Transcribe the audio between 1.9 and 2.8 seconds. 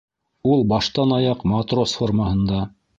формаһында.